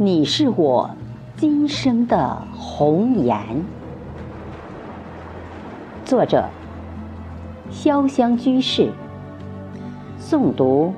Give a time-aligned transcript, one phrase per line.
[0.00, 0.88] 你是我
[1.36, 3.36] 今生的红颜。
[6.04, 6.44] 作者：
[7.72, 8.92] 潇湘居士。
[10.20, 10.94] 诵读：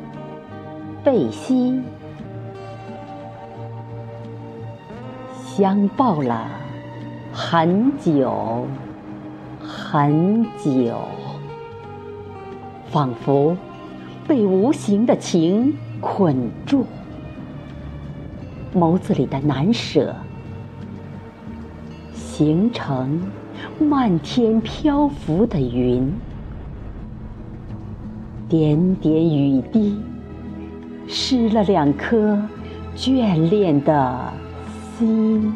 [1.03, 1.81] 贝西。
[5.35, 6.47] 相抱了
[7.33, 8.67] 很久
[9.59, 10.95] 很久，
[12.91, 13.57] 仿佛
[14.29, 16.85] 被无形的情捆住。
[18.75, 20.15] 眸子里的难舍，
[22.15, 23.21] 形成
[23.81, 26.13] 漫天漂浮的云，
[28.49, 30.01] 点点雨滴，
[31.09, 32.41] 湿了两颗
[32.97, 34.33] 眷恋的
[34.97, 35.53] 心。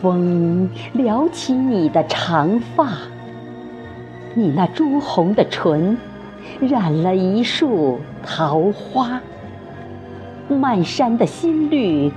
[0.00, 2.86] 风撩起你的长发，
[4.34, 5.98] 你那朱红的唇。
[6.60, 9.20] 染了一树桃花，
[10.48, 12.12] 漫山的新绿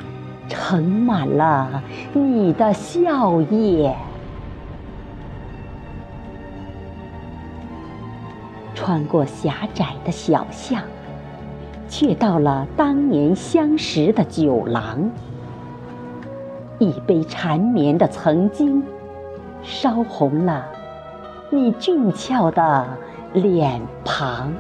[0.48, 1.82] 盛满了
[2.14, 3.94] 你的笑靥。
[8.74, 10.82] 穿过狭窄的小巷，
[11.88, 15.10] 却到了当年相识的酒廊。
[16.80, 18.82] 一杯缠绵的曾经，
[19.62, 20.66] 烧红了
[21.52, 22.88] 你俊俏的。
[23.34, 24.54] 脸庞，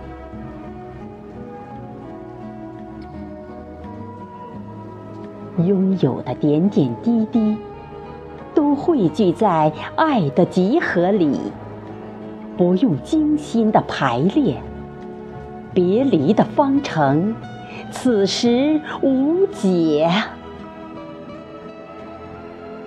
[5.57, 7.57] 拥有的点点滴滴，
[8.55, 11.37] 都汇聚在爱的集合里，
[12.55, 14.55] 不用精心的排列，
[15.73, 17.35] 别离的方程，
[17.91, 20.09] 此时无解。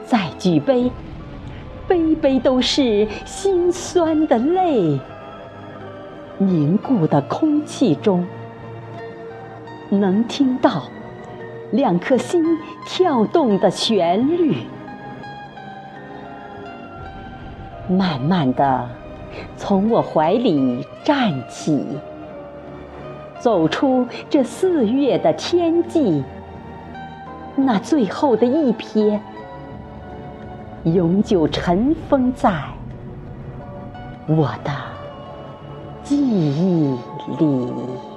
[0.06, 0.90] 再举杯，
[1.86, 4.98] 杯杯都是心酸的泪。
[6.38, 8.26] 凝固的空气中，
[9.88, 10.82] 能听到
[11.70, 12.44] 两颗心
[12.86, 14.56] 跳动的旋律。
[17.88, 18.88] 慢慢的，
[19.56, 21.86] 从我怀里站起，
[23.38, 26.24] 走出这四月的天际。
[27.54, 29.20] 那最后的一瞥，
[30.82, 32.52] 永久尘封在
[34.26, 34.93] 我的。
[36.04, 36.50] 记忆
[37.38, 38.13] 里。